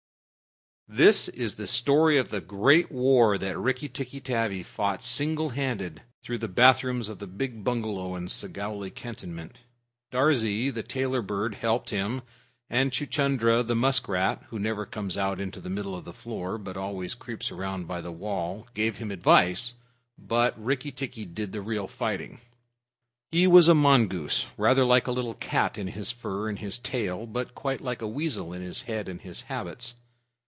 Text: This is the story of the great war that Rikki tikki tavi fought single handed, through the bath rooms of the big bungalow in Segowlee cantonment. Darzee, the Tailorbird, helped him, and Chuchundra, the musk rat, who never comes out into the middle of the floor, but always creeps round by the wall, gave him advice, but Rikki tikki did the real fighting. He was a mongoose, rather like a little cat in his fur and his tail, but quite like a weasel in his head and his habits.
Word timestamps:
This 0.93 1.29
is 1.29 1.55
the 1.55 1.67
story 1.67 2.17
of 2.17 2.31
the 2.31 2.41
great 2.41 2.91
war 2.91 3.37
that 3.37 3.57
Rikki 3.57 3.87
tikki 3.87 4.19
tavi 4.19 4.61
fought 4.61 5.01
single 5.05 5.51
handed, 5.51 6.01
through 6.21 6.39
the 6.39 6.49
bath 6.49 6.83
rooms 6.83 7.07
of 7.07 7.19
the 7.19 7.27
big 7.27 7.63
bungalow 7.63 8.17
in 8.17 8.27
Segowlee 8.27 8.93
cantonment. 8.93 9.59
Darzee, 10.11 10.69
the 10.69 10.83
Tailorbird, 10.83 11.55
helped 11.55 11.91
him, 11.91 12.23
and 12.69 12.91
Chuchundra, 12.91 13.63
the 13.65 13.73
musk 13.73 14.09
rat, 14.09 14.43
who 14.49 14.59
never 14.59 14.85
comes 14.85 15.15
out 15.15 15.39
into 15.39 15.61
the 15.61 15.69
middle 15.69 15.95
of 15.95 16.03
the 16.03 16.11
floor, 16.11 16.57
but 16.57 16.75
always 16.75 17.15
creeps 17.15 17.53
round 17.53 17.87
by 17.87 18.01
the 18.01 18.11
wall, 18.11 18.67
gave 18.73 18.97
him 18.97 19.11
advice, 19.11 19.75
but 20.17 20.61
Rikki 20.61 20.91
tikki 20.91 21.23
did 21.23 21.53
the 21.53 21.61
real 21.61 21.87
fighting. 21.87 22.37
He 23.31 23.47
was 23.47 23.69
a 23.69 23.73
mongoose, 23.75 24.45
rather 24.57 24.83
like 24.83 25.07
a 25.07 25.13
little 25.13 25.35
cat 25.35 25.77
in 25.77 25.87
his 25.87 26.11
fur 26.11 26.49
and 26.49 26.59
his 26.59 26.77
tail, 26.77 27.25
but 27.25 27.55
quite 27.55 27.79
like 27.79 28.01
a 28.01 28.07
weasel 28.09 28.51
in 28.51 28.61
his 28.61 28.81
head 28.81 29.07
and 29.07 29.21
his 29.21 29.43
habits. 29.43 29.95